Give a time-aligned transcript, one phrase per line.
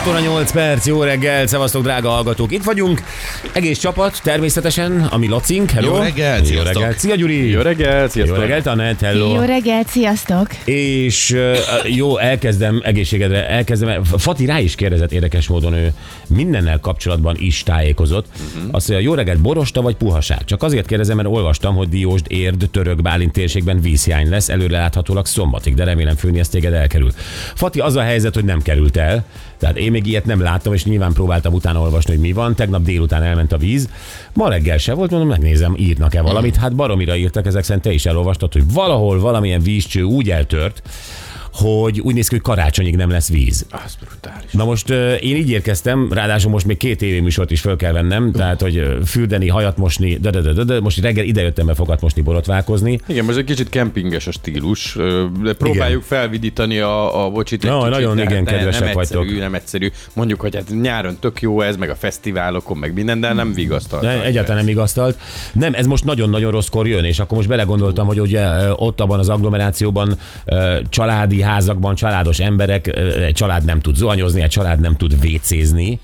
[0.00, 3.02] 6 óra 8 perc, jó reggel, szevasztok drága hallgatók, itt vagyunk.
[3.52, 5.96] Egész csapat, természetesen, ami Lacink, hello.
[5.96, 7.50] Jó reggelt, Jó reggelt, szia Gyuri.
[7.50, 8.38] Jó reggel, Jó sziasztok!
[8.38, 9.34] reggelt, Anett, hello.
[9.34, 10.54] Jó reggelt, sziasztok!
[10.64, 11.36] És
[11.84, 14.04] jó, elkezdem egészségedre, elkezdem.
[14.04, 15.92] Fati rá is kérdezett érdekes módon, ő
[16.26, 18.26] mindennel kapcsolatban is tájékozott.
[18.54, 18.68] Uh-huh.
[18.74, 20.44] Azt mondja, jó reggelt, borosta vagy puhaság?
[20.44, 25.26] Csak azért kérdezem, mert olvastam, hogy Diósd, Érd, Török, Bálint térségben vízhiány lesz, előre láthatólag
[25.26, 27.10] szombatig, de remélem főni ezt téged elkerül.
[27.54, 29.24] Fati, az a helyzet, hogy nem került el.
[29.58, 32.54] Tehát én még ilyet nem láttam, és nyilván próbáltam utána olvasni, hogy mi van.
[32.54, 33.88] Tegnap délután elment a víz.
[34.32, 36.56] Ma reggel se volt, mondom, megnézem, írnak-e valamit.
[36.56, 40.82] Hát baromira írtak, ezek szerint te is elolvastad, hogy valahol valamilyen vízcső úgy eltört,
[41.52, 43.66] hogy úgy néz ki, hogy karácsonyig nem lesz víz.
[43.70, 44.52] Az brutális.
[44.52, 48.60] Na most én így érkeztem, ráadásul most még két tévéműsort is föl kell vennem, tehát
[48.60, 52.22] hogy fürdeni, hajat mosni, de, de, de, de, de most reggel idejöttem be fogat mosni,
[52.22, 53.00] borotválkozni.
[53.06, 54.96] Igen, most egy kicsit kempinges a stílus,
[55.42, 59.18] de próbáljuk felvidítani a, a bocsit Na, kicsit, nagyon de igen, ne- kedvesek nem egyszerű,
[59.18, 59.38] vagytok.
[59.38, 59.90] Nem egyszerű.
[60.12, 64.00] Mondjuk, hogy hát nyáron tök jó ez, meg a fesztiválokon, meg minden, de nem vigasztal.
[64.00, 65.18] De egyáltalán nem igaztalt.
[65.52, 68.42] Nem, ez most nagyon-nagyon rosszkor jön, és akkor most belegondoltam, hogy ugye
[68.74, 70.78] ott abban az agglomerációban ö,
[71.40, 72.86] családi házakban, családos emberek,
[73.26, 76.00] egy család nem tud zuhanyozni, egy család nem tud vécézni,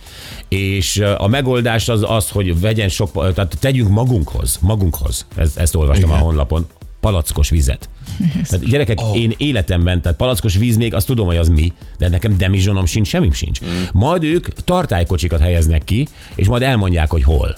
[0.49, 6.11] és a megoldás az az, hogy vegyen sok, tehát tegyünk magunkhoz, magunkhoz, ezt, ezt olvastam
[6.11, 6.67] a honlapon,
[7.01, 7.89] palackos vizet.
[8.49, 9.17] Tehát gyerekek, oh.
[9.17, 13.09] én életemben, tehát palackos víz még, azt tudom, hogy az mi, de nekem demizsonom sincs,
[13.09, 13.61] semmim sincs.
[13.65, 13.69] Mm.
[13.93, 17.57] Majd ők tartálykocsikat helyeznek ki, és majd elmondják, hogy hol.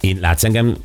[0.00, 0.76] Én látsz engem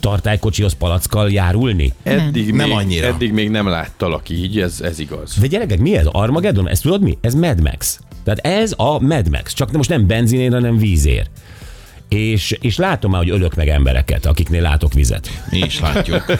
[0.00, 1.92] tartálykocsihoz palackkal járulni?
[2.02, 3.06] Eddig, Nem még, annyira.
[3.06, 5.36] Eddig még nem láttalak így, ez, ez igaz.
[5.40, 6.06] De gyerekek, mi ez?
[6.10, 6.68] Armageddon?
[6.68, 7.18] Ez tudod mi?
[7.20, 8.00] Ez Mad Max.
[8.24, 11.30] Tehát ez a Mad Max, csak most nem benzinért, hanem vízért.
[12.08, 15.30] És, és látom már, hogy ölök meg embereket, akiknél látok vizet.
[15.50, 16.24] Mi is látjuk.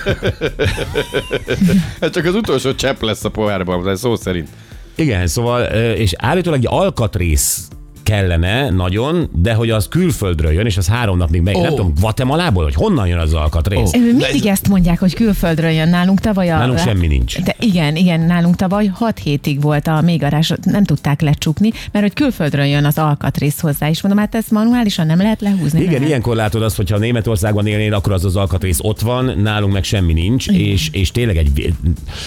[2.01, 4.49] Hát csak az utolsó csepp lesz a pohárban, de szó szerint.
[4.95, 5.63] Igen, szóval,
[5.95, 7.69] és állítólag egy alkatrész
[8.07, 11.63] kellene nagyon, de hogy az külföldről jön, és az három napig meg, oh.
[11.63, 13.93] nem tudom, Guatemalából, hogy honnan jön az alkatrész.
[13.93, 14.01] Oh.
[14.01, 16.51] Mindig ezt mondják, hogy külföldről jön nálunk tavaly.
[16.51, 17.43] A, Nálunk semmi nincs.
[17.43, 22.15] De igen, igen, nálunk tavaly 6 hétig volt a mégarás, nem tudták lecsukni, mert hogy
[22.15, 25.81] külföldről jön az alkatrész hozzá, és mondom, hát ezt manuálisan nem lehet lehúzni.
[25.81, 26.09] Igen, nem.
[26.09, 30.13] ilyenkor látod azt, hogyha Németországban élnél, akkor az az alkatrész ott van, nálunk meg semmi
[30.13, 31.75] nincs, és, és tényleg egy...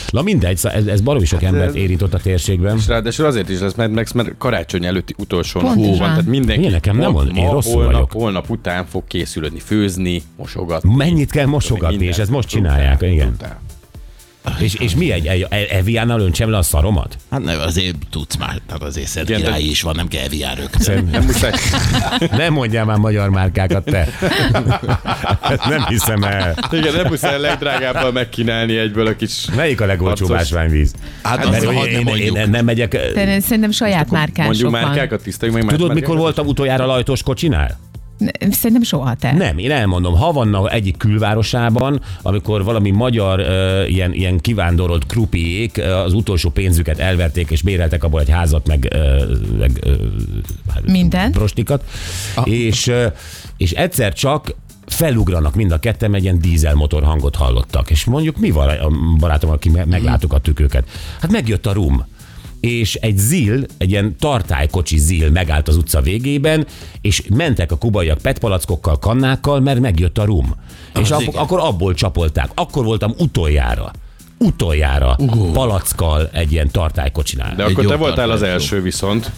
[0.09, 2.77] Na mindegy, ez, ez baromi sok Hát, embert érint ott a térségben.
[2.77, 5.97] És ráadásul azért is lesz Max, mert karácsony előtti utolsó nap Pontosan.
[5.99, 8.11] van, tehát mindenki Ilyen nekem nem ma- van, én rosszul holnap, vagyok.
[8.11, 10.95] holnap után fog készülni, főzni, mosogatni.
[10.95, 13.27] Mennyit kell mosogatni, és ezt most csinálják, igen.
[13.27, 13.59] Brutál.
[14.59, 17.17] És, és mi egy, egy, Eviánnal öntsem le a szaromat?
[17.31, 21.09] Hát nem, azért tudsz már, tehát azért de- király is van, nem kell eviár rögtön.
[21.11, 21.51] Nem muszáj.
[22.31, 24.07] Nem mondjál már magyar márkákat, te.
[25.69, 26.55] Nem hiszem el.
[26.71, 29.45] Igen, nem muszáj a legdrágábbal megkínálni egyből a kis...
[29.55, 30.93] Melyik a legolcsóbb ásványvíz?
[31.23, 32.91] Hát azt Mert hadd hogy ne én, én, nem megyek...
[33.13, 35.75] De szerintem saját márkások Mondjuk márkákat, tiszteljük meg.
[35.75, 37.88] Tudod, mikor voltam utoljára lajtos kocsinál?
[38.51, 39.33] Szerintem soha te.
[39.33, 46.03] Nem, én elmondom, Havanna egyik külvárosában, amikor valami magyar uh, ilyen, ilyen kivándorolt krupiék uh,
[46.03, 51.31] az utolsó pénzüket elverték, és béreltek abból egy házat, meg, uh, meg uh, Minden.
[51.31, 51.83] prostikat,
[52.43, 53.05] és, uh,
[53.57, 54.55] és egyszer csak
[54.87, 57.89] felugranak mind a ketten, egy ilyen dízelmotor hangot hallottak.
[57.89, 60.89] És mondjuk mi van a barátom, aki meglátogattuk őket?
[61.21, 62.05] Hát megjött a rum
[62.59, 66.67] és egy zil, egy ilyen tartálykocsi zil megállt az utca végében,
[67.01, 70.55] és mentek a kubaiak petpalackokkal, kannákkal, mert megjött a rum.
[71.01, 71.41] és ak- igen.
[71.41, 72.51] akkor abból csapolták.
[72.53, 73.91] Akkor voltam utoljára
[74.39, 75.51] utoljára uh.
[75.51, 77.55] palackkal egy ilyen tartálykocsinál.
[77.55, 79.31] De Egy akkor te voltál az első viszont.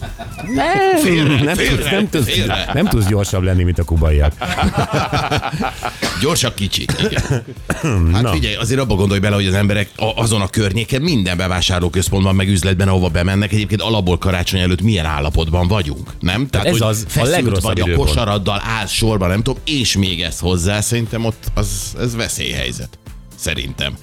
[0.56, 2.70] nem, nem, tudsz, nem, tudsz, félre.
[2.74, 4.34] nem tudsz gyorsabb lenni, mint a kubaiak.
[6.22, 6.92] Gyorsak kicsik.
[7.10, 7.44] Igen.
[8.14, 8.32] Hát Na.
[8.32, 12.48] figyelj, azért abba gondolj bele, hogy az emberek a- azon a környéken minden bevásárlóközpontban, meg
[12.48, 16.48] üzletben, ahova bemennek, egyébként alapból karácsony előtt milyen állapotban vagyunk, nem?
[16.48, 20.22] Tehát, ez hogy az a legrosszabb vagy a kosaraddal állsz sorban, nem tudom, és még
[20.22, 23.00] ez hozzá, szerintem ott az, ez veszélyhelyzet.
[23.36, 23.94] Szerintem.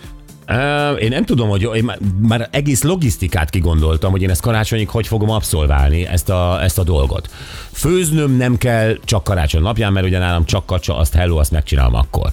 [0.99, 5.31] Én nem tudom, hogy én már egész logisztikát kigondoltam, hogy én ezt karácsonyig hogy fogom
[5.31, 7.31] abszolválni, ezt a, ezt a dolgot.
[7.73, 11.95] Főznöm nem kell csak karácsony napján, mert ugye nálam csak kacsa, azt hello, azt megcsinálom
[11.95, 12.33] akkor.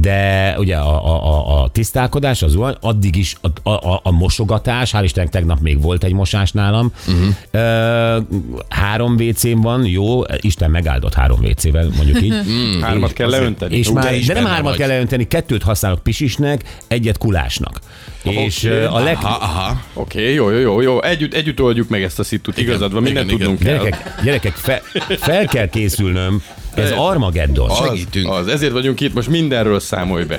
[0.00, 4.92] De ugye a, a, a, a tisztálkodás, az zuhany, addig is a, a, a mosogatás,
[4.92, 8.24] hál' Istennek tegnap még volt egy mosás nálam, uh-huh.
[8.68, 12.34] három WC-n van, jó, Isten megáldott három WC-vel, mondjuk így.
[12.80, 13.76] Hármat kell leönteni.
[13.76, 14.78] És már, de nem hármat vagy.
[14.78, 17.80] kell leönteni, kettőt használok pisisnek, egyet kulásnak.
[18.22, 18.74] És Oké.
[18.74, 19.16] ö, a leg...
[19.22, 19.82] Aha, aha.
[19.94, 21.02] Oké, okay, jó, jó, jó, jó.
[21.02, 22.58] Együtt, együtt oldjuk meg ezt a szitut.
[22.58, 23.76] Igazad van, mindent igen, tudnunk kell.
[23.76, 24.82] Gyerekek, gyerekek fe,
[25.18, 26.42] fel kell készülnöm,
[26.74, 27.70] ez Armageddon.
[27.70, 28.28] Az, Segítünk.
[28.30, 30.38] az, ezért vagyunk itt, most mindenről számolj be.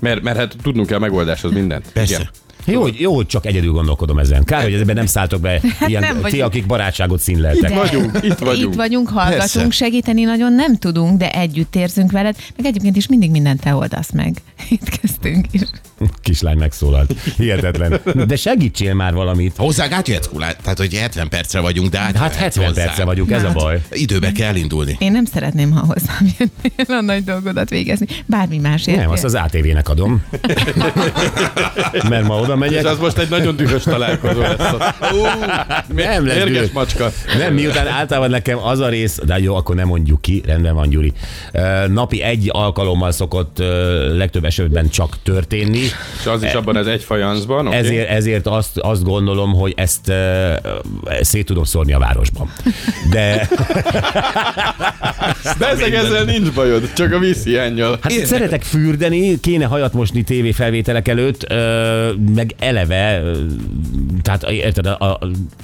[0.00, 1.86] Mert, mert hát tudnunk kell megoldáshoz mindent.
[1.92, 2.14] Persze.
[2.14, 2.30] Igen.
[2.66, 4.44] Jó, hogy, jó, hogy csak egyedül gondolkodom ezen.
[4.44, 6.42] Kár, hogy ebben nem szálltok be ilyen, nem ti, vagyunk.
[6.42, 7.70] akik barátságot színleltek.
[7.70, 8.72] De- vagyunk, itt vagyunk.
[8.72, 9.70] Itt vagyunk, hallgatunk, Persze.
[9.70, 14.10] segíteni nagyon nem tudunk, de együtt érzünk veled, meg egyébként is mindig mindent te oldasz
[14.12, 14.36] meg.
[14.70, 15.60] Itt kezdtünk is.
[16.22, 17.12] Kislány megszólalt.
[17.36, 18.00] Hihetetlen.
[18.26, 19.52] De segítsél már valamit.
[19.56, 22.86] Hozzánk átjöhetsz kulát, tehát hogy 70 percre vagyunk, de átjöhetsz Hát 70 hozzánk.
[22.86, 23.80] perce vagyunk, ez a baj.
[23.90, 24.96] Időbe kell indulni.
[24.98, 28.06] Én nem szeretném, ha hozzám jönnél a nagy dolgodat végezni.
[28.26, 28.96] Bármi másért.
[28.98, 30.22] Nem, azt az ATV-nek adom.
[32.08, 32.84] Mert ma oda És megyek.
[32.86, 34.72] az most egy nagyon dühös találkozó lesz.
[35.94, 36.70] Nem lesz dühös.
[36.70, 37.12] macska.
[37.38, 40.88] Nem, miután általában nekem az a rész, de jó, akkor nem mondjuk ki, rendben van,
[40.88, 41.12] Gyuri.
[41.88, 43.58] Napi egy alkalommal szokott
[44.16, 45.83] legtöbb esetben csak történni.
[46.20, 47.66] És az is abban az egy fajancban.
[47.66, 47.78] Okay.
[47.78, 52.52] Ezért, ezért azt, azt gondolom, hogy ezt uh, szét tudom szórni a városban.
[53.10, 53.48] De
[55.58, 57.98] De ezek ezzel nincs bajod, csak a vízhiányjal.
[58.00, 63.36] hát szeretek fürdeni, kéne hajat mosni tévéfelvételek előtt, ö, meg eleve, ö,
[64.22, 65.04] tehát érted, a, a,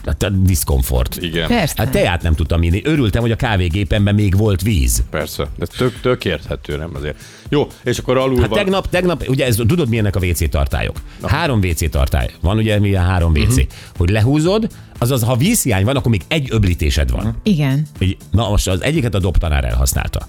[0.05, 1.17] a, a diszkomfort.
[1.21, 1.75] Igen, Persze.
[1.77, 2.81] Hát teát nem tudtam inni.
[2.85, 5.03] Örültem, hogy a kávégépemben még volt víz.
[5.11, 5.47] persze.
[5.59, 7.17] De tök, tök érthető, nem azért.
[7.49, 8.59] Jó, és akkor alul Hát van.
[8.59, 10.97] tegnap, tegnap, ugye ez, tudod milyenek a WC tartályok?
[11.23, 12.31] Három WC tartály.
[12.41, 13.55] Van ugye milyen három WC.
[13.57, 13.65] Mhm.
[13.97, 14.67] Hogy lehúzod,
[14.99, 17.37] azaz ha vízhiány van, akkor még egy öblítésed van.
[17.43, 17.87] Igen.
[17.99, 20.27] Így, Na most az egyiket a dobtanár elhasználta.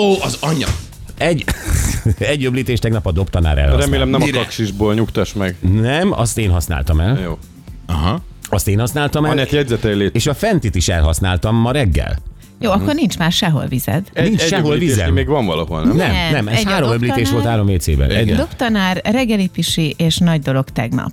[0.00, 0.66] Ó, az anya.
[1.18, 1.44] Egy,
[2.18, 3.84] egy öblítést tegnap a dobtanár elhasználta.
[3.84, 4.38] Remélem nem Mire?
[4.38, 5.56] a kaksisból nyugtass meg.
[5.80, 7.20] Nem, azt én használtam el.
[7.20, 7.38] Jó.
[7.86, 8.22] Aha.
[8.48, 9.30] Azt én használtam el.
[9.30, 10.06] Anett jegyzeteljét.
[10.06, 12.18] Hát- És a fentit is elhasználtam ma reggel.
[12.62, 14.02] Jó, akkor nincs már sehol vized.
[14.12, 15.12] Egy, nincs egy sehol vizem.
[15.12, 15.96] Még van valahol, nem?
[15.96, 17.30] Nem, Nem, nem, ez egy három dobtanár.
[17.32, 18.10] volt három WC-ben.
[18.10, 21.12] Egy, Dobtanár, reggeli pisi és nagy dolog tegnap.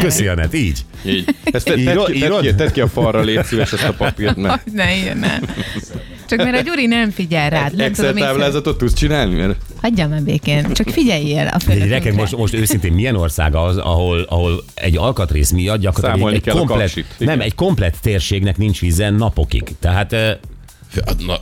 [0.00, 0.84] Köszi, Anett, így.
[1.06, 1.34] Így.
[1.44, 2.40] Ezt tedd, ki, tedd, írod?
[2.40, 4.36] ki, tedd ki a falra, légy szíves ezt a papírt,
[4.72, 5.38] Ne, ilyen, ne.
[6.28, 7.76] Csak mert a Gyuri nem figyel rád.
[7.76, 9.34] Nem Excel táblázatot tudsz csinálni?
[9.34, 10.72] Mert Hagyjam meg békén.
[10.72, 11.86] Csak figyeljél a De főnökünkre.
[11.88, 16.48] gyerekek, most, most őszintén milyen ország az, ahol, ahol egy alkatrész miatt gyakorlatilag Számolni egy,
[16.48, 19.62] a komplet, nem, egy komplet térségnek nincs vízen napokig.
[19.80, 20.36] Tehát eh,
[21.26, 21.38] Na,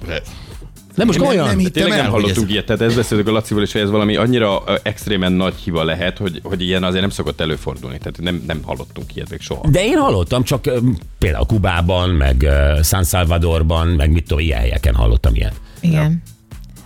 [0.94, 1.46] nem most Nem- olyan.
[1.46, 3.80] nem hittem tényleg el, nem hallottunk ez- ilyet, tehát ezt beszéltük a Lacival is, hogy
[3.80, 7.98] ez valami annyira extrémen nagy hiba lehet, hogy, hogy ilyen azért nem szokott előfordulni.
[7.98, 9.68] Tehát nem, nem hallottunk ilyet még soha.
[9.70, 10.70] De én hallottam, csak
[11.18, 12.46] például Kubában, meg
[12.82, 15.54] San Salvadorban, meg mit tudom, ilyen helyeken hallottam ilyet.
[15.80, 16.22] Igen.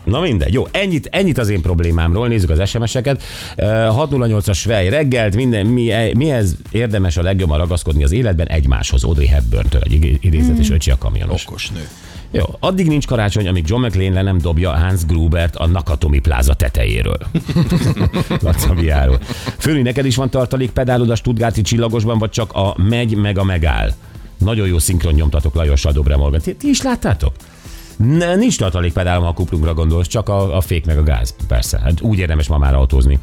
[0.04, 3.22] Na mindegy, jó, ennyit, ennyit az én problémámról, nézzük az SMS-eket.
[3.56, 9.26] Ö, 608-as Svej reggelt, minden, mi, mihez érdemes a legjobban ragaszkodni az életben egymáshoz, Audrey
[9.26, 11.46] Hepburn-től, egy idézet és öcsi a kamionos.
[11.46, 11.88] Okos nő.
[12.30, 16.54] Jó, addig nincs karácsony, amíg John McLean le nem dobja Hans Grubert a Nakatomi pláza
[16.54, 17.18] tetejéről.
[18.42, 19.18] Lacaviáról.
[19.58, 23.92] Főni, neked is van tartalékpedálod a Stuttgarti csillagosban, vagy csak a megy meg a megáll?
[24.38, 26.40] Nagyon jó szinkron nyomtatok Lajossal Dobre Morgan.
[26.40, 27.34] Ti, ti is láttátok?
[28.04, 31.34] Ne, nincs tartalékpedálom, ha a kuplunkra gondolsz, csak a, a fék meg a gáz.
[31.48, 33.18] Persze, hát úgy érdemes ma már autózni.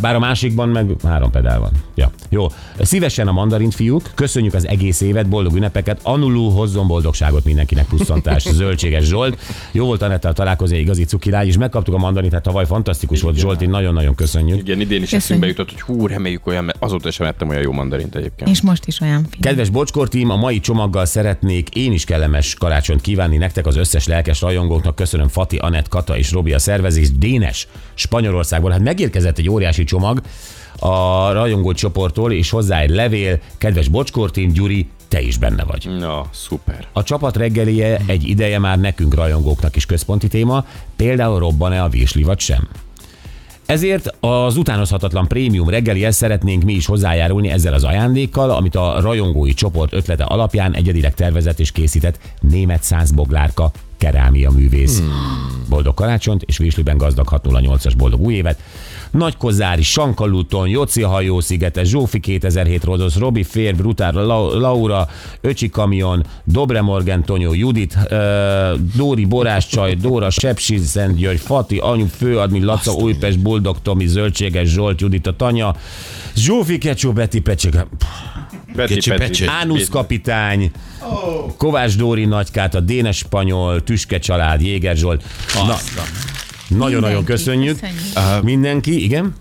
[0.00, 1.70] Bár a másikban meg három pedál van.
[1.94, 2.10] Ja.
[2.28, 2.46] Jó,
[2.80, 8.42] szívesen a mandarint fiúk, köszönjük az egész évet, boldog ünnepeket, Anulú hozzon boldogságot mindenkinek, pluszantás,
[8.60, 9.38] zöldséges Zsolt.
[9.72, 13.62] Jó volt Anettel találkozni, igazi cukilány, és megkaptuk a mandarint, hát tavaly fantasztikus volt, Zsolt,
[13.62, 14.58] én nagyon-nagyon köszönjük.
[14.58, 17.72] Igen, idén is eszünkbe jutott, hogy hú, reméljük olyan, mert azóta sem ettem olyan jó
[17.72, 18.50] mandarint egyébként.
[18.50, 19.40] És most is olyan finom.
[19.40, 24.06] Kedves Bocskor tím, a mai csomaggal szeretnék én is kellemes karácsonyt kívánni nektek, az összes
[24.06, 24.94] lelkes rajongóknak.
[24.94, 27.12] Köszönöm Fati, Anett, Kata és Robi a szervezés.
[27.12, 28.70] Dénes Spanyolországból.
[28.70, 30.20] Hát megérkezett egy óriási csomag
[30.78, 33.38] a rajongó csoporttól, és hozzá egy levél.
[33.58, 35.88] Kedves Bocskor tím, Gyuri, te is benne vagy.
[35.98, 36.86] Na, szuper.
[36.92, 40.64] A csapat reggelie egy ideje már nekünk rajongóknak is központi téma,
[40.96, 42.68] például robban-e a virsli vagy sem.
[43.66, 49.54] Ezért az utánozhatatlan prémium reggelihez szeretnénk mi is hozzájárulni ezzel az ajándékkal, amit a rajongói
[49.54, 54.98] csoport ötlete alapján egyedileg tervezett és készített német százboglárka kerámia művész.
[54.98, 55.64] Hmm.
[55.68, 58.58] Boldog karácsonyt és Virsliben gazdag 608-as boldog új évet.
[59.10, 65.08] Nagykozári, Sankaluton, Joci hajószigete, Zsófi 2007 Rodosz, Robi Fér, Brutár, La- Laura,
[65.40, 67.98] Öcsi Kamion, Dobre Morgan Tonyó, Judit,
[68.96, 74.68] Dóri Borás Csaj, Dóra Sepsi Szent György, Fati, Anyu Főadmi, Laca, Újpest, Boldog Tomi, Zöldséges
[74.68, 75.74] Zsolt, Judit a Tanya,
[76.36, 77.86] Zsófi Kecsó, Beti Pecsek,
[78.74, 79.44] Peti, Kicsi Peti.
[79.46, 80.70] Ánusz kapitány,
[81.56, 85.24] Kovács Dóri nagykát, a Dénes Spanyol, Tüske család, Jéger Zsolt.
[85.54, 85.76] Na,
[86.76, 87.80] Nagyon-nagyon köszönjük.
[87.80, 88.44] Köszönjük.
[88.44, 89.34] Mindenki, igen.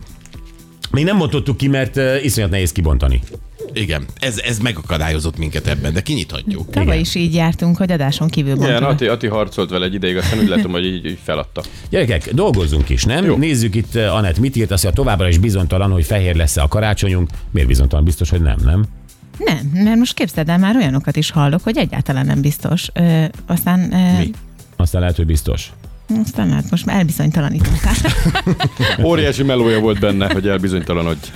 [0.91, 3.21] Még nem mondottuk ki, mert iszonyat nehéz kibontani.
[3.73, 6.69] Igen, ez, ez megakadályozott minket ebben, de kinyithatjuk.
[6.69, 6.99] Tavaly Igen.
[6.99, 8.89] is így jártunk, hogy adáson kívül Igen, mondtuk.
[8.91, 11.63] Ati, Ati harcolt vele egy ideig, aztán úgy látom, hogy így, így feladta.
[11.89, 13.25] Gyerekek, dolgozzunk is, nem?
[13.25, 13.35] Jó.
[13.35, 17.29] Nézzük itt, Anett mit írt, azt mondja, továbbra is bizonytalan, hogy fehér lesz-e a karácsonyunk.
[17.51, 18.05] Miért bizonytalan?
[18.05, 18.85] Biztos, hogy nem, nem?
[19.37, 22.87] Nem, mert most képzeld el, már olyanokat is hallok, hogy egyáltalán nem biztos.
[22.93, 24.31] Ö, aztán, ö, Mi?
[24.75, 25.71] Aztán lehet, hogy biztos.
[26.23, 27.93] Aztán hát most már elbizonytalanítottál.
[29.09, 31.27] Óriási melója volt benne, hogy elbizonytalanodj.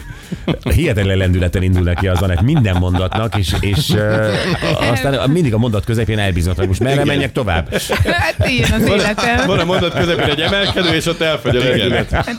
[0.75, 5.85] Hihetetlen lendületen indul neki az Anett minden mondatnak, és, és uh, aztán mindig a mondat
[5.85, 6.67] közepén elbizonytalan.
[6.67, 7.73] Most merre menjek tovább?
[8.03, 9.47] hát ilyen az életem.
[9.47, 12.35] Van a mondat közepén egy emelkedő, és ott elfogy a lendület.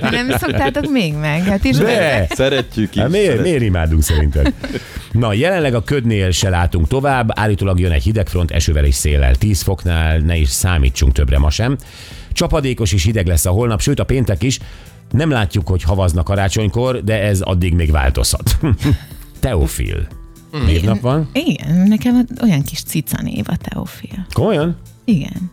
[0.00, 1.42] Nem szoktátok még meg?
[1.42, 2.26] Hát is De!
[2.30, 3.00] Szeretjük is.
[3.00, 4.52] Hát miért, miért imádunk szerinted?
[5.12, 9.34] Na, jelenleg a ködnél se látunk tovább, állítólag jön egy hidegfront esővel és széllel.
[9.34, 11.76] 10 foknál ne is számítsunk többre ma sem.
[12.32, 14.58] Csapadékos és hideg lesz a holnap, sőt a péntek is.
[15.10, 18.56] Nem látjuk, hogy havaznak karácsonykor, de ez addig még változhat.
[19.40, 20.06] Teofil.
[20.64, 21.28] Névnap van?
[21.32, 24.26] Igen, nekem olyan kis cica név a Teofil.
[24.32, 24.76] Komolyan?
[25.04, 25.50] Igen.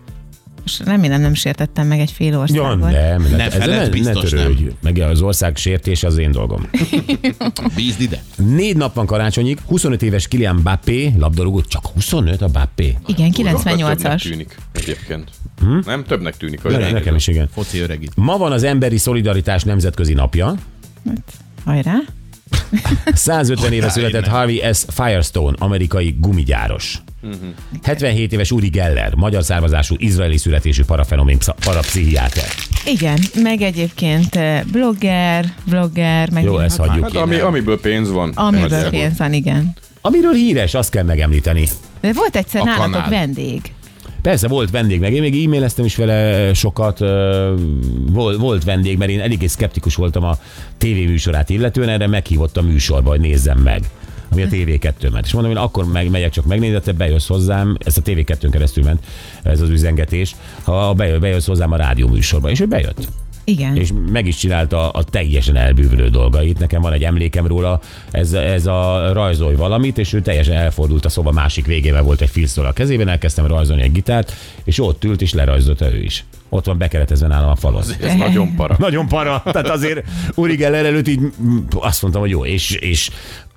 [0.66, 2.92] Most remélem nem sértettem meg egy fél Ja, országot.
[2.92, 4.68] nem, Ne feled, ne, ne biztos törődj.
[4.82, 6.70] Meg az ország sértés az én dolgom.
[7.76, 8.24] Bízd ide.
[8.36, 12.98] Négy nap van karácsonyig, 25 éves Kilian Mbappé, labdarúgó, csak 25 a Mbappé.
[13.06, 14.22] Igen, Többnek 98-as.
[14.22, 15.30] tűnik egyébként.
[15.86, 16.04] Nem?
[16.04, 16.64] Többnek tűnik.
[16.64, 17.50] Ne, Hogy nekem is igen.
[17.54, 18.12] Foci öregít.
[18.16, 20.56] Ma van az Emberi Szolidaritás Nemzetközi Napja.
[21.66, 21.94] Hajrá.
[23.14, 24.28] 150 éve született.
[24.28, 24.84] Harvey S.
[24.88, 27.02] Firestone, amerikai gumigyáros.
[27.24, 27.34] Mhm.
[27.84, 32.44] 77 éves Uri Geller, magyar származású, izraeli születésű parafenomén psz- parapszichiáter.
[32.86, 37.04] Igen, meg egyébként eh, blogger, vlogger, meg Jó, ezt hagyjuk.
[37.04, 38.32] Hát ami, amiből pénz van.
[38.36, 38.90] Amiből Nagyjából.
[39.00, 39.74] pénz van, igen.
[40.02, 41.68] Amiről híres, azt kell megemlíteni.
[42.02, 43.10] De volt egyszer A nálatok kanál.
[43.10, 43.62] vendég.
[44.22, 47.54] Persze volt vendég, meg én még e-maileztem is vele sokat, ö,
[48.12, 50.38] volt, volt vendég, mert én eléggé szkeptikus voltam a
[50.78, 53.82] tévéműsorát illetően, erre meghívott a műsorba, hogy nézzem meg
[54.34, 57.98] ami a TV2 És mondom, én akkor meg, megyek csak megnézni, te bejössz hozzám, ezt
[57.98, 59.06] a TV2-n keresztül ment
[59.44, 63.08] ez az üzengetés, ha bejö, bejössz hozzám a rádió műsorba, és ő bejött.
[63.44, 63.76] Igen.
[63.76, 66.60] És meg is csinálta a teljesen elbűvölő dolgait.
[66.60, 67.80] Nekem van egy emlékem róla,
[68.12, 72.30] ez, ez a rajzolj valamit, és ő teljesen elfordult a szoba másik végével volt egy
[72.30, 76.26] filsztól a kezében, elkezdtem rajzolni egy gitárt, és ott ült, és lerajzolta ő is.
[76.50, 77.84] Ott van bekeretezve nálam a falon.
[78.02, 78.76] Ez nagyon para.
[78.88, 79.42] Nagyon para.
[79.44, 81.20] Tehát azért Uri Geller előtt így
[81.70, 83.10] azt mondtam, hogy jó, és, és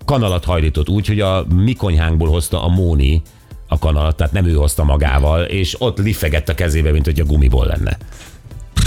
[0.07, 3.23] kanalat hajlított úgy, hogy a mi konyhánkból hozta a Móni
[3.69, 7.25] a kanalat, tehát nem ő hozta magával, és ott liffegett a kezébe, mint hogy a
[7.25, 7.99] gumiból lenne.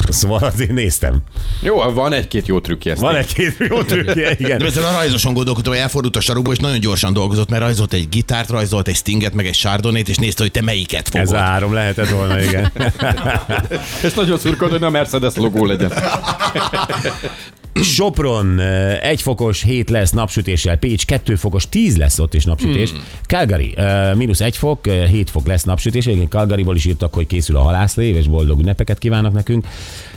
[0.10, 1.22] Szóval azért néztem.
[1.62, 2.96] Jó, van egy-két jó trükkje.
[2.96, 4.58] Van egy-két jó trükkje, igen.
[4.58, 7.94] De ezen a rajzoson gondolkodtam, hogy elfordult a sarokba, és nagyon gyorsan dolgozott, mert rajzolt
[7.94, 11.28] egy gitárt, rajzolt egy stinget, meg egy sárdonét, és nézte, hogy te melyiket fogod.
[11.28, 12.72] Ez a három lehetett volna, igen.
[14.04, 15.92] Ez nagyon szurkolt, hogy a Mercedes logó legyen.
[17.74, 22.90] Sopron eh, egy fokos, 7 lesz napsütéssel, Pécs 2 fokos, 10 lesz ott is napsütés.
[22.90, 23.00] Hmm.
[23.28, 23.76] Calgary
[24.16, 26.06] mínusz 1 fok, 7 fok lesz napsütés.
[26.06, 29.68] Egyébként Calgaryból is írtak, hogy készül a halászlév, és boldog ünnepeket kívánnak nekünk.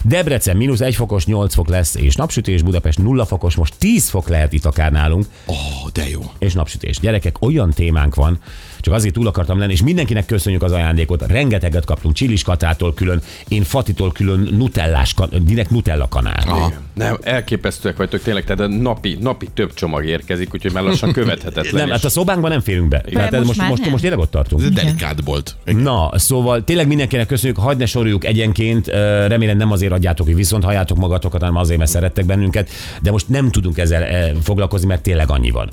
[0.02, 2.62] Debrecen mínusz 1 fokos, 8 fok lesz, és napsütés.
[2.62, 5.54] Budapest 0 fokos, most 10 fok lehet itt akár nálunk, Ó,
[5.92, 6.20] de jó.
[6.38, 6.98] és napsütés.
[7.00, 8.38] Gyerekek, olyan témánk van,
[8.80, 11.26] csak azért túl akartam lenni, és mindenkinek köszönjük az ajándékot.
[11.26, 16.42] Rengeteget kaptunk Csillis Katától külön, én Fatitól külön nutellás, direkt nutella kanál.
[16.46, 16.72] Aha.
[16.94, 21.74] Nem, elképesztőek vagytok tényleg, tehát a napi, napi több csomag érkezik, úgyhogy már lassan követhetetlen.
[21.74, 23.00] Nem, és- hát a szobánkban nem férünk be.
[23.12, 23.90] Tehát ez most most, már most, nem.
[23.90, 24.62] most tényleg ott tartunk.
[24.62, 25.56] Ez delikát volt.
[25.64, 28.86] Na, szóval tényleg mindenkinek köszönjük, hagyd ne soroljuk egyenként,
[29.26, 32.70] remélem nem azért adjátok, hogy viszont halljátok magatokat, hanem azért, mert szerettek bennünket,
[33.02, 35.70] de most nem tudunk ezzel foglalkozni, mert tényleg annyi van.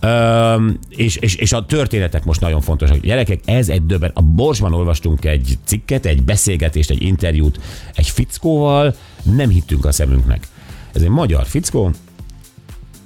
[0.00, 2.96] Ö, és, és, és a történetek most nagyon fontosak.
[3.00, 4.10] Gyerekek, ez egy döbben.
[4.14, 7.60] A Borsban olvastunk egy cikket, egy beszélgetést, egy interjút
[7.94, 8.94] egy fickóval,
[9.36, 10.46] nem hittünk a szemünknek.
[10.92, 11.90] Ez egy magyar fickó,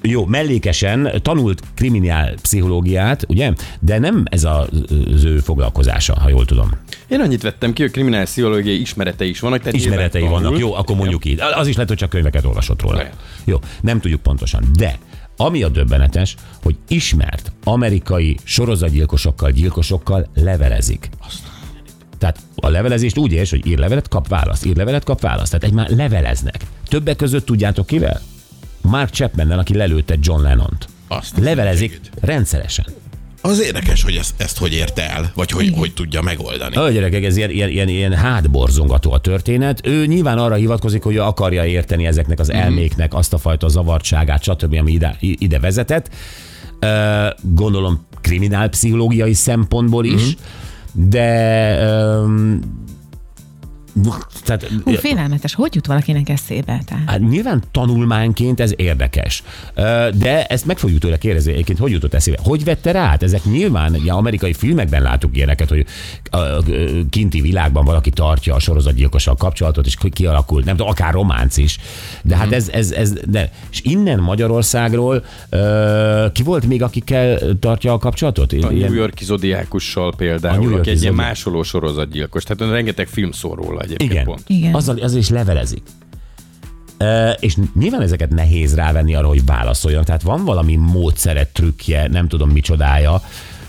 [0.02, 3.52] jó, mellékesen tanult kriminál pszichológiát, ugye?
[3.80, 4.68] De nem ez a-
[5.14, 6.70] az ő foglalkozása, ha jól tudom.
[7.08, 9.58] Én annyit vettem ki, hogy kriminális pszichológiai ismeretei is vannak.
[9.58, 10.58] Tehát Ismeretei vannak, tanul.
[10.58, 11.40] jó, akkor mondjuk így.
[11.40, 12.96] Az is lehet, hogy csak könyveket olvasott róla.
[12.96, 13.14] Lehet.
[13.44, 14.64] Jó, nem tudjuk pontosan.
[14.76, 14.98] De
[15.36, 21.08] ami a döbbenetes, hogy ismert amerikai sorozatgyilkosokkal, gyilkosokkal levelezik.
[22.18, 25.50] Tehát a levelezést úgy érts, hogy ír levelet, kap választ, ír levelet, kap választ.
[25.50, 26.56] Tehát egy már leveleznek.
[26.88, 28.20] Többek között tudjátok kivel?
[28.80, 30.88] Mark Chapman, aki lelőtte John Lennont.
[31.08, 32.84] Azt Levelezik rendszeresen.
[33.40, 36.76] Az érdekes, hogy ezt, ezt hogy érte el, vagy hogy, hogy tudja megoldani.
[36.76, 39.86] A gyerekek, ez ilyen, ilyen, ilyen, ilyen hátborzongató a történet.
[39.86, 44.42] Ő nyilván arra hivatkozik, hogy ő akarja érteni ezeknek az elméknek azt a fajta zavartságát,
[44.42, 46.10] stb., ami ide, ide vezetett.
[47.42, 50.36] Gondolom kriminálpszichológiai szempontból is,
[50.92, 52.62] de öm,
[54.44, 55.54] Tehát, Hú, félelmetes.
[55.54, 56.80] Hogy jut valakinek eszébe?
[56.86, 57.02] Tehát?
[57.06, 59.42] Hát nyilván tanulmányként ez érdekes.
[60.14, 62.38] De ezt meg fogjuk tőle kérdezni, egyébként hogy jutott eszébe?
[62.42, 63.06] Hogy vette rá?
[63.08, 65.86] Hát ezek nyilván, ugye amerikai filmekben látunk ilyeneket, hogy
[66.30, 66.38] a
[67.10, 71.78] kinti világban valaki tartja a sorozatgyilkossal kapcsolatot, és kialakult, nem tudom, akár románc is.
[72.22, 75.24] De hát ez, ez, ez de, és innen Magyarországról
[76.32, 78.52] ki volt még, akikkel tartja a kapcsolatot?
[78.52, 82.42] A Ilyen- New Yorki zodiákussal A New például, Yorki aki egy ilyen másoló sorozatgyilkos.
[82.44, 84.24] Tehát rengeteg film szól róla egyébként Igen.
[84.24, 84.42] pont.
[84.46, 84.74] Igen.
[84.74, 85.82] Azzal, azzal is levelezik.
[86.98, 90.04] E, és nyilván ezeket nehéz rávenni arra, hogy válaszoljon.
[90.04, 93.22] Tehát van valami módszere, trükkje, nem tudom micsodája,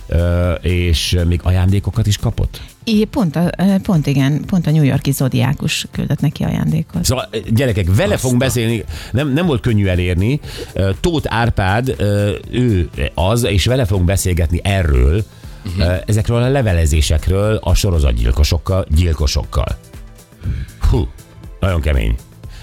[0.10, 0.18] e,
[0.62, 2.62] és még ajándékokat is kapott.
[2.84, 3.52] É, pont, a,
[3.84, 7.06] pont igen, pont a New Yorki zodiákus küldött neki ajándékot.
[7.06, 10.40] Szóval gyerekek, vele fogunk beszélni, nem, nem volt könnyű elérni.
[11.00, 11.96] Tóth Árpád,
[12.52, 15.24] ő az, és vele fogunk beszélgetni erről,
[15.66, 15.98] uh-huh.
[16.06, 19.78] ezekről a levelezésekről a sorozatgyilkosokkal, gyilkosokkal.
[20.90, 21.08] Hú,
[21.60, 22.16] nagyon kemény.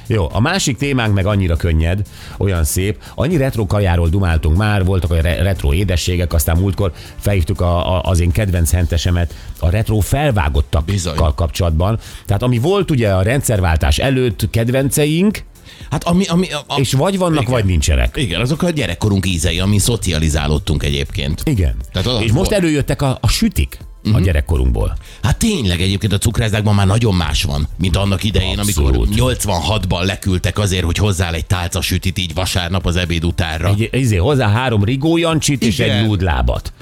[0.09, 2.03] Jó, a másik témánk meg annyira könnyed,
[2.39, 3.03] olyan szép.
[3.15, 8.03] Annyi retro kajáról dumáltunk már, voltak a re- retro édességek, aztán múltkor felhívtuk a, a,
[8.03, 11.17] az én kedvenc hentesemet a retro felvágottakkal Bizony.
[11.35, 11.99] kapcsolatban.
[12.27, 15.45] Tehát ami volt ugye a rendszerváltás előtt kedvenceink,
[15.91, 17.53] Hát ami, ami a, a, és vagy vannak, igen.
[17.53, 18.17] vagy nincsenek.
[18.17, 21.43] Igen, azok a gyerekkorunk ízei, ami szocializálódtunk egyébként.
[21.45, 21.77] Igen.
[21.93, 22.33] Tehát és volt.
[22.33, 23.79] most előjöttek a, a sütik
[24.13, 24.97] a gyerekkorunkból.
[25.23, 28.95] Hát tényleg egyébként a cukrászdákban már nagyon más van, mint annak idején, Abszolút.
[28.95, 33.69] amikor 86-ban leküldtek azért, hogy hozzá egy tálca sütit így vasárnap az ebéd utánra.
[33.69, 35.97] Egy, izé, hozzá három rigó jancsit és Igen.
[35.99, 36.73] egy lúdlábat.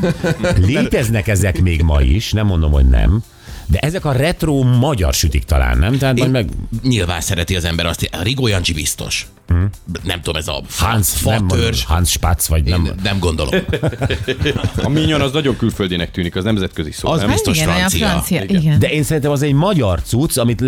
[0.66, 3.22] Léteznek ezek még ma is, nem mondom, hogy nem.
[3.66, 5.98] De ezek a retro magyar sütik talán, nem?
[5.98, 6.48] Tehát majd meg
[6.82, 9.26] Nyilván szereti az ember azt, a Rigó Jancsi biztos.
[10.02, 11.84] Nem tudom, ez a Hans, fatörzs.
[11.84, 12.82] Hans Spatz, vagy nem.
[12.82, 13.60] Nem, nem gondolom.
[14.82, 17.08] A minyon az nagyon külföldinek tűnik, az nemzetközi szó.
[17.10, 17.30] Az nem?
[17.30, 18.06] biztos igen, francia.
[18.08, 18.42] francia.
[18.42, 18.60] Igen.
[18.62, 18.78] Igen.
[18.78, 20.62] De én szerintem az egy magyar cucc, amit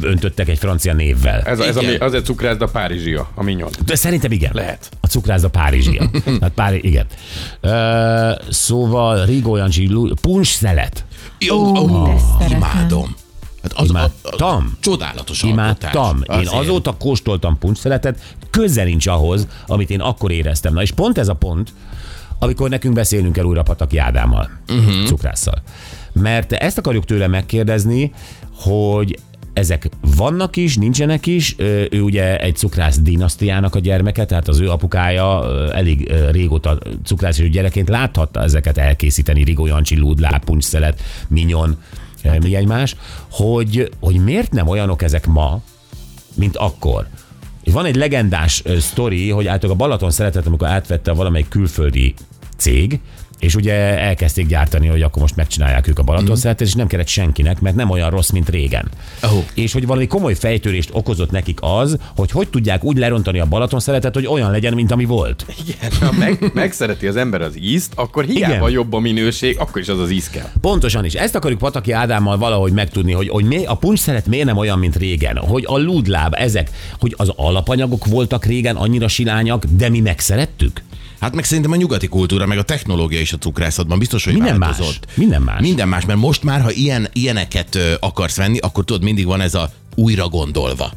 [0.00, 1.40] leöntöttek egy francia névvel.
[1.40, 2.00] Ez, a- ez a, Igen.
[2.00, 3.70] az egy cukrászda Párizsia, a minyon.
[3.84, 4.50] De szerintem igen.
[4.54, 4.88] Lehet.
[5.00, 6.10] A cukrászda Párizsia.
[6.40, 7.06] hát Pári, igen.
[7.60, 11.04] Ö, szóval Rigó Jancsi, puncs szelet.
[11.38, 12.14] Jó, Ó, ó,
[12.48, 13.14] imádom.
[13.62, 14.38] Hát az, Imádtam.
[14.38, 16.06] A, a, csodálatos Imádtam.
[16.06, 16.40] alkotás.
[16.40, 16.62] Én Azért.
[16.62, 20.72] azóta kóstoltam puncsszeletet, közel nincs ahhoz, amit én akkor éreztem.
[20.72, 21.72] Na és pont ez a pont,
[22.38, 25.04] amikor nekünk beszélnünk kell újra Pataki Ádámmal, uh-huh.
[25.04, 25.62] cukrásszal.
[26.12, 28.12] Mert ezt akarjuk tőle megkérdezni,
[28.54, 29.18] hogy
[29.58, 31.54] ezek vannak is, nincsenek is.
[31.90, 37.88] Ő ugye egy cukrász dinasztiának a gyermeke, tehát az ő apukája elég régóta cukrász gyerekként
[37.88, 41.76] láthatta ezeket elkészíteni, Rigó Jancsi, Lúdlá, puncszelet, minyon,
[42.24, 42.96] hát, mi egymás,
[43.30, 45.60] hogy, hogy miért nem olyanok ezek ma,
[46.34, 47.06] mint akkor.
[47.72, 52.14] Van egy legendás sztori, hogy általában a Balaton szeretett, amikor átvette valamelyik külföldi
[52.56, 53.00] cég,
[53.38, 57.06] és ugye elkezdték gyártani, hogy akkor most megcsinálják ők a Balaton szeretet, és nem kellett
[57.06, 58.88] senkinek, mert nem olyan rossz, mint régen.
[59.22, 59.44] Oh.
[59.54, 63.80] És hogy valami komoly fejtörést okozott nekik az, hogy hogy tudják úgy lerontani a Balaton
[63.80, 65.46] szeretet, hogy olyan legyen, mint ami volt.
[65.66, 68.70] Igen, ha meg, megszereti az ember az ízt, akkor hiába Igen.
[68.70, 70.50] jobb a minőség, akkor is az az íz kell.
[70.60, 71.14] Pontosan is.
[71.14, 74.78] Ezt akarjuk Pataki Ádámmal valahogy megtudni, hogy, hogy mi, a puncs szeret miért nem olyan,
[74.78, 75.36] mint régen.
[75.36, 80.82] Hogy a lúdláb, ezek, hogy az alapanyagok voltak régen annyira silányak, de mi megszerettük?
[81.20, 84.56] Hát meg szerintem a nyugati kultúra, meg a technológia is a cukrászatban biztos, hogy Minden
[84.56, 84.68] más.
[84.68, 85.06] változott.
[85.14, 85.60] Minden más.
[85.60, 89.54] Minden más, mert most már, ha ilyen, ilyeneket akarsz venni, akkor tudod, mindig van ez
[89.54, 90.92] a újra gondolva.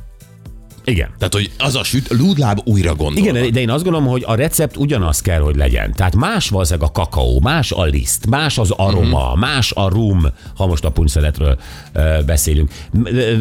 [0.83, 1.09] Igen.
[1.17, 3.29] Tehát, hogy az a süt, lúdláb újra gondolva.
[3.37, 5.93] Igen, de én azt gondolom, hogy a recept ugyanaz kell, hogy legyen.
[5.93, 9.39] Tehát más valószínűleg a kakaó, más a liszt, más az aroma, uh-huh.
[9.39, 11.57] más a rum, ha most a puncszeletről
[11.95, 12.71] uh, beszélünk.
[13.03, 13.33] Ö,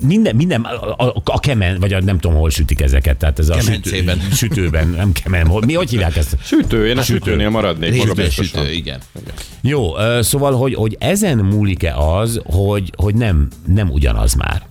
[0.00, 3.16] Minden, minden a, a, a kemen, vagy a, nem tudom, hol sütik ezeket.
[3.16, 4.18] Tehát ez a Kemencében.
[4.20, 5.46] sütő, sütőben, nem kemen.
[5.46, 6.36] hol- Mi, hogy hívják ezt?
[6.42, 8.44] Sütő, én a sütőnél maradnék biztosan.
[8.44, 9.00] sütő, igen.
[9.60, 14.70] Jó, ö, szóval, hogy, hogy ezen múlik-e az, hogy, hogy nem, nem ugyanaz már.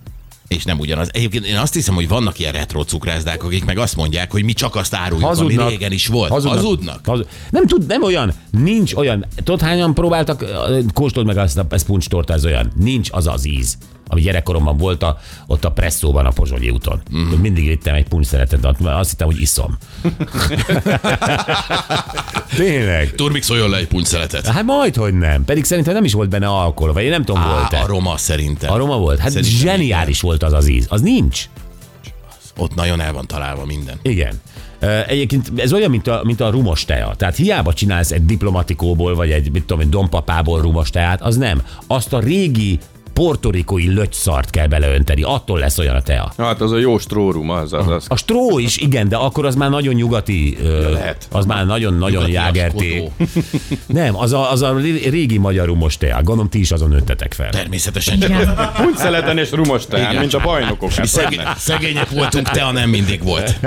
[0.56, 1.08] És nem ugyanaz.
[1.12, 4.52] Egyébként én azt hiszem, hogy vannak ilyen retro cukrászdák, akik meg azt mondják, hogy mi
[4.52, 6.30] csak azt áruljuk, ami régen is volt.
[6.30, 6.60] Hazudnak.
[6.60, 7.06] Hazudnak?
[7.06, 7.26] Hazud...
[7.50, 9.26] Nem tud, nem olyan, nincs olyan.
[9.36, 10.44] Tudod, hányan próbáltak,
[10.92, 12.72] kóstold meg azt a ez puncstorta, ez olyan.
[12.76, 13.78] Nincs az az íz
[14.12, 17.02] ami gyerekkoromban volt a, ott a presszóban a Pozsonyi úton.
[17.16, 17.28] Mm.
[17.40, 19.78] Mindig ittem egy puncsszeretet, azt hittem, hogy iszom.
[22.56, 23.14] Tényleg.
[23.14, 24.46] Turmix olyan le egy puncszeletet.
[24.46, 25.44] Hát majd, hogy nem.
[25.44, 27.78] Pedig szerintem nem is volt benne alkohol, vagy én nem tudom, Á, volt-e.
[27.78, 28.72] aroma szerintem.
[28.72, 29.18] Aroma volt?
[29.18, 30.86] Hát Szerintem zseniális volt az az íz.
[30.88, 31.44] Az nincs.
[32.56, 33.98] Ott nagyon el van találva minden.
[34.02, 34.40] Igen.
[35.06, 37.14] Egyébként ez olyan, mint a, mint a rumos tea.
[37.16, 41.62] Tehát hiába csinálsz egy diplomatikóból, vagy egy, mit tudom, egy dompapából rumos teát, az nem.
[41.86, 42.78] Azt a régi
[43.12, 46.32] portorikói lötyszart kell beleönteni, attól lesz olyan a tea.
[46.38, 48.04] Hát az a jó strórum, az, az, az.
[48.08, 51.28] A stró is, igen, de akkor az már nagyon nyugati, ö, lehet.
[51.30, 53.10] az már nagyon-nagyon jágerté.
[53.86, 54.76] Nem, az a, az a
[55.10, 56.22] régi magyar rumos tea.
[56.22, 57.50] Gondolom ti is azon öntetek fel.
[57.50, 58.54] Természetesen Igen.
[58.76, 60.92] Puncszeleten és rumos teán, mint a bajnokok.
[60.92, 63.60] Hát, Szegény, szegények voltunk, te a nem mindig volt.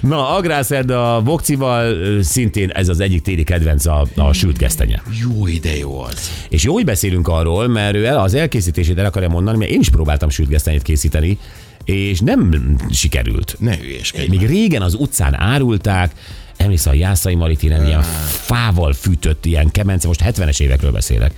[0.00, 5.02] Na, Agrárszerd a Vokcival szintén ez az egyik téli kedvenc a, a sült gesztenye.
[5.20, 6.30] Jó ide jó az.
[6.48, 9.80] És jó, hogy beszélünk arról, mert ő el, az elkészítését el akarja mondani, mert én
[9.80, 11.38] is próbáltam sült gesztenyét készíteni,
[11.84, 13.56] és nem sikerült.
[13.58, 14.28] Ne hülyeskedj.
[14.28, 16.12] Még régen az utcán árulták,
[16.56, 18.02] emlékszel, a Jászai Maritinen ilyen
[18.42, 21.32] fával fűtött, ilyen kemence, most 70-es évekről beszélek.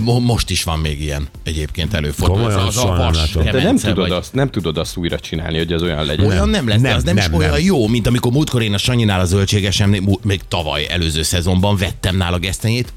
[0.00, 2.36] Mo- Most is van még ilyen egyébként előfordul.
[2.36, 5.58] Komolyan, az a nem vas nem kemence, tudod, vagy- azt, nem tudod azt újra csinálni,
[5.58, 6.26] hogy ez olyan legyen.
[6.26, 7.60] Olyan nem lesz, nem, Nem, az nem, nem, is olyan nem.
[7.64, 12.16] jó, mint amikor múltkor én a Sanyinál a zöldségesemnél, mú- még tavaly előző szezonban vettem
[12.16, 12.92] nála gesztenyét,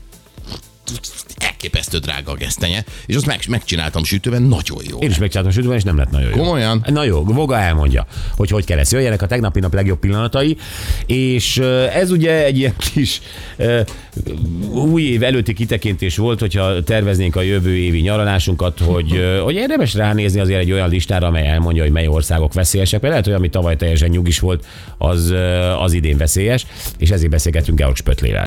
[1.64, 5.00] elképesztő drága a gesztenye, és azt meg, megcsináltam sütőben, nagyon jó.
[5.00, 6.36] Én is megcsináltam sütőben, és nem lett nagyon jó.
[6.36, 6.86] Komolyan?
[6.88, 8.92] Na jó, Voga elmondja, hogy hogy kell ezt.
[8.92, 10.58] Jöjjenek a tegnapi nap legjobb pillanatai,
[11.06, 11.58] és
[11.94, 13.22] ez ugye egy ilyen kis
[14.74, 20.40] új év előtti kitekintés volt, hogyha terveznénk a jövő évi nyaralásunkat, hogy, hogy érdemes ránézni
[20.40, 23.76] azért egy olyan listára, amely elmondja, hogy mely országok veszélyesek, mert lehet, hogy ami tavaly
[23.76, 24.66] teljesen nyugis volt,
[24.98, 25.34] az,
[25.80, 26.66] az idén veszélyes,
[26.98, 28.42] és ezért beszélgetünk Georg Spötlével.